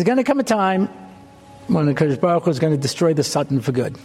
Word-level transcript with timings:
There's 0.00 0.06
going 0.06 0.16
to 0.16 0.24
come 0.24 0.40
a 0.40 0.42
time 0.42 0.88
when 1.66 1.84
the 1.84 1.92
Kadosh 1.92 2.18
Baruch 2.18 2.44
Hu 2.44 2.50
is 2.50 2.58
going 2.58 2.72
to 2.72 2.80
destroy 2.80 3.12
the 3.12 3.22
Satan 3.22 3.60
for 3.60 3.70
good. 3.70 3.98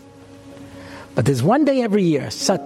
But 1.16 1.24
there's 1.24 1.42
one 1.42 1.64
day 1.64 1.84
every 1.84 2.04
year, 2.04 2.30
Sat, 2.32 2.60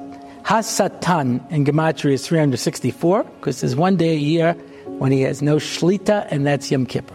Satan 0.64 1.40
in 1.52 1.64
Gematria 1.64 2.14
is 2.14 2.26
364, 2.26 3.24
because 3.24 3.62
there's 3.62 3.76
one 3.76 3.98
day 3.98 4.14
a 4.16 4.18
year 4.18 4.54
when 4.98 5.12
he 5.12 5.22
has 5.22 5.44
no 5.44 5.58
Shlita, 5.58 6.26
and 6.32 6.48
that's 6.48 6.72
Yom 6.72 6.88
Kippur. 6.88 7.14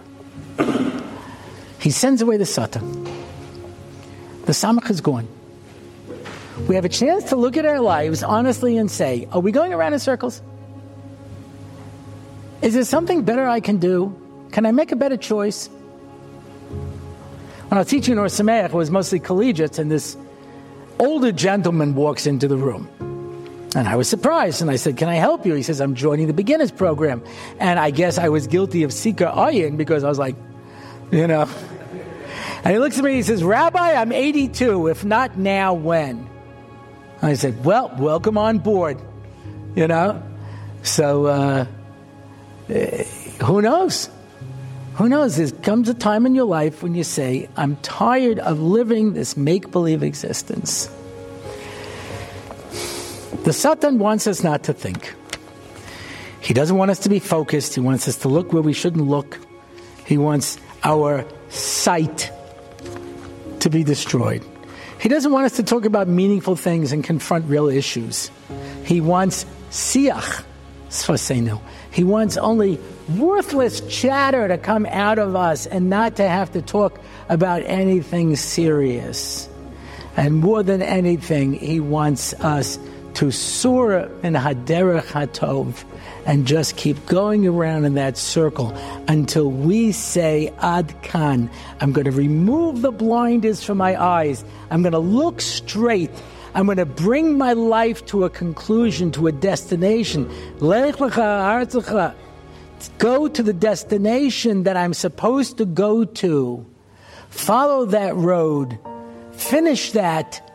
he 1.81 1.91
sends 1.91 2.23
away 2.23 2.37
the 2.37 2.47
Satan. 2.47 3.03
The 4.45 4.53
Samach 4.53 4.89
is 4.91 5.01
gone. 5.01 5.27
We 6.69 6.77
have 6.77 6.85
a 6.85 6.89
chance 6.89 7.25
to 7.31 7.35
look 7.35 7.57
at 7.57 7.67
our 7.67 7.81
lives 7.81 8.23
honestly 8.23 8.77
and 8.77 8.89
say, 8.89 9.27
are 9.33 9.41
we 9.41 9.51
going 9.51 9.73
around 9.73 9.95
in 9.95 9.99
circles? 9.99 10.41
Is 12.63 12.75
there 12.75 12.85
something 12.85 13.25
better 13.25 13.49
I 13.49 13.59
can 13.59 13.79
do? 13.79 14.15
Can 14.53 14.65
I 14.65 14.71
make 14.71 14.93
a 14.93 14.97
better 14.97 15.17
choice? 15.17 15.69
When 17.69 17.79
I 17.79 17.81
was 17.81 17.89
teaching 17.89 18.19
Ohr 18.19 18.27
Somayach, 18.27 18.67
it 18.67 18.73
was 18.73 18.91
mostly 18.91 19.19
collegiates, 19.19 19.79
and 19.79 19.91
this 19.91 20.17
older 20.99 21.33
gentleman 21.33 21.95
walks 21.95 22.27
into 22.27 22.47
the 22.47 22.57
room. 22.57 22.89
And 23.75 23.89
I 23.89 23.97
was 23.97 24.09
surprised, 24.09 24.63
and 24.63 24.71
I 24.71 24.77
said, 24.77 24.97
Can 24.97 25.09
I 25.09 25.17
help 25.17 25.45
you? 25.45 25.55
He 25.55 25.63
says, 25.63 25.81
I'm 25.81 25.95
joining 25.95 26.29
the 26.29 26.33
beginners 26.33 26.71
program. 26.71 27.25
And 27.59 27.79
I 27.81 27.91
guess 27.91 28.19
I 28.19 28.29
was 28.29 28.47
guilty 28.47 28.85
of 28.85 28.93
Sika 28.93 29.25
Ayin 29.25 29.77
because 29.77 30.05
I 30.05 30.09
was 30.09 30.19
like, 30.19 30.37
you 31.11 31.27
know. 31.27 31.49
And 32.63 32.73
he 32.73 32.79
looks 32.79 32.99
at 32.99 33.05
me 33.05 33.15
he 33.15 33.23
says, 33.23 33.43
Rabbi, 33.43 33.95
I'm 33.95 34.13
82. 34.13 34.89
If 34.89 35.05
not 35.05 35.37
now, 35.37 35.75
when? 35.75 36.29
I 37.21 37.35
said, 37.35 37.65
Well, 37.65 37.95
welcome 37.99 38.39
on 38.39 38.59
board. 38.59 39.01
You 39.75 39.89
know? 39.89 40.23
So, 40.83 41.27
uh, 41.27 41.67
eh, 42.69 43.05
who 43.43 43.61
knows? 43.61 44.09
Who 44.95 45.09
knows? 45.09 45.37
There 45.37 45.51
comes 45.63 45.89
a 45.89 45.95
time 45.95 46.25
in 46.25 46.35
your 46.35 46.45
life 46.45 46.83
when 46.83 46.95
you 46.95 47.03
say, 47.03 47.49
I'm 47.57 47.77
tired 47.77 48.39
of 48.39 48.61
living 48.61 49.15
this 49.15 49.37
make 49.37 49.71
believe 49.71 50.03
existence. 50.03 50.89
The 53.43 53.53
Satan 53.53 53.99
wants 53.99 54.27
us 54.27 54.45
not 54.45 54.63
to 54.65 54.73
think. 54.73 55.15
He 56.41 56.55
doesn't 56.55 56.77
want 56.77 56.91
us 56.91 57.01
to 57.01 57.09
be 57.09 57.19
focused. 57.19 57.75
He 57.75 57.81
wants 57.81 58.07
us 58.07 58.19
to 58.19 58.29
look 58.29 58.53
where 58.53 58.63
we 58.63 58.73
shouldn't 58.73 59.07
look. 59.07 59.39
He 60.07 60.17
wants 60.17 60.59
our 60.85 61.27
sight 61.49 62.31
to 63.61 63.71
be 63.71 63.83
destroyed. 63.83 64.45
He 65.01 65.09
doesn't 65.09 65.33
want 65.33 65.47
us 65.47 65.57
to 65.57 65.63
talk 65.63 65.85
about 65.85 66.07
meaningful 66.07 66.55
things 66.55 66.93
and 66.93 67.03
confront 67.03 67.47
real 67.47 67.69
issues. 67.69 68.31
He 68.85 69.01
wants 69.01 69.45
siach, 69.71 70.45
He 71.91 72.05
wants 72.05 72.37
only 72.37 72.79
worthless 73.17 73.81
chatter 73.89 74.49
to 74.49 74.59
come 74.59 74.87
out 74.87 75.19
of 75.19 75.37
us 75.37 75.67
and 75.67 75.91
not 75.91 76.17
to 76.17 76.29
have 76.29 76.53
to 76.53 76.63
talk 76.63 77.01
about 77.29 77.63
anything 77.65 78.37
serious. 78.37 79.49
And 80.17 80.37
more 80.37 80.63
than 80.63 80.81
anything, 80.81 81.55
he 81.55 81.81
wants 81.81 82.35
us 82.35 82.79
to 83.15 83.31
soar 83.31 84.11
in 84.23 84.35
haderech 84.35 85.05
hatov 85.05 85.85
and 86.27 86.47
just 86.47 86.77
keep 86.77 87.07
going 87.07 87.47
around 87.47 87.85
in 87.85 87.95
that 87.95 88.17
circle 88.17 88.73
until 89.09 89.51
we 89.51 89.93
say 89.93 90.53
ad 90.59 90.95
kan. 91.03 91.51
I'm 91.81 91.93
going 91.93 92.07
to 92.07 92.11
remove 92.11 92.83
the 92.83 92.91
blinders 92.91 93.63
from 93.63 93.79
my 93.79 94.01
eyes. 94.01 94.45
I'm 94.71 94.83
going 94.83 94.93
to 94.93 94.99
look 94.99 95.41
straight. 95.41 96.11
I'm 96.55 96.67
going 96.67 96.79
to 96.79 96.87
bring 96.87 97.37
my 97.37 97.53
life 97.53 98.07
to 98.07 98.25
a 98.25 98.31
conclusion, 98.31 99.11
to 99.13 99.27
a 99.27 99.33
destination. 99.33 100.31
Go 102.99 103.29
to 103.29 103.43
the 103.43 103.53
destination 103.53 104.63
that 104.63 104.77
I'm 104.77 104.95
supposed 104.95 105.59
to 105.59 105.65
go 105.65 106.05
to. 106.05 106.65
Follow 107.31 107.87
that 107.87 108.15
road. 108.15 108.79
Finish 109.33 109.93
that, 109.93 110.49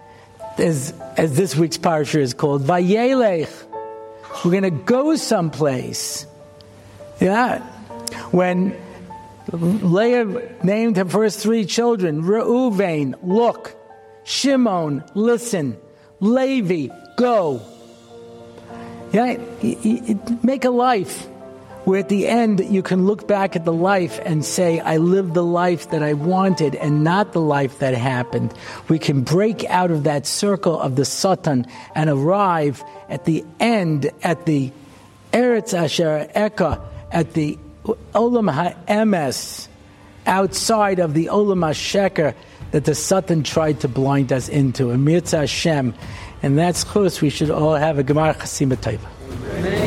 as, 0.58 0.94
as 1.18 1.36
this 1.36 1.56
week's 1.56 1.78
parsha 1.78 2.20
is 2.20 2.34
called. 2.34 2.64
Vayelech. 2.64 3.50
We're 4.46 4.52
going 4.52 4.64
to 4.64 4.70
go 4.70 5.18
someplace. 5.18 6.26
Yeah. 7.20 7.60
When 8.32 8.74
Leah 9.52 10.56
named 10.64 10.96
her 10.96 11.06
first 11.06 11.40
three 11.40 11.66
children, 11.66 12.24
Reuven, 12.24 13.16
look. 13.22 13.76
Shimon, 14.24 15.04
listen. 15.14 15.78
Levi, 16.20 16.94
go. 17.16 17.62
Yeah, 19.12 19.38
make 20.44 20.66
a 20.66 20.70
life 20.70 21.28
where 21.86 22.00
at 22.00 22.10
the 22.10 22.28
end 22.28 22.60
you 22.70 22.84
can 22.84 23.08
look 23.08 23.28
back 23.28 23.56
at 23.56 23.66
the 23.66 23.74
life 23.74 24.20
and 24.24 24.46
say, 24.46 24.80
I 24.80 24.98
lived 24.98 25.34
the 25.34 25.44
life 25.44 25.90
that 25.90 26.04
I 26.04 26.14
wanted 26.14 26.76
and 26.76 27.04
not 27.04 27.34
the 27.34 27.42
life 27.42 27.80
that 27.80 27.96
happened. 27.96 28.54
We 28.90 29.00
can 29.00 29.22
break 29.22 29.66
out 29.66 29.90
of 29.90 30.04
that 30.04 30.28
circle 30.28 30.80
of 30.80 30.96
the 30.96 31.06
Satan 31.06 31.66
and 31.96 32.10
arrive 32.10 32.84
at 33.08 33.26
the 33.26 33.44
end, 33.60 34.12
at 34.22 34.46
the 34.46 34.72
Eretz 35.34 35.74
Asher 35.74 36.30
Eka, 36.36 36.80
at 37.12 37.34
the 37.34 37.58
Olam 37.86 38.54
HaEmes, 38.54 39.68
outside 40.28 41.00
of 41.00 41.16
the 41.16 41.28
Olam 41.28 41.66
HaSheker 41.68 42.36
that 42.72 42.86
the 42.86 42.96
Satan 42.96 43.44
tried 43.44 43.80
to 43.82 43.88
blind 43.88 44.32
us 44.32 44.50
into. 44.50 44.92
And 44.92 45.06
Mirza 45.06 45.40
Hashem. 45.40 45.94
And 46.42 46.58
that's 46.58 46.84
close. 46.84 47.22
We 47.22 47.30
should 47.30 47.50
all 47.50 47.76
have 47.76 48.00
a 48.00 48.04
Gmar 48.04 48.36
Chasima 48.36 48.78
Taiva. 48.78 49.79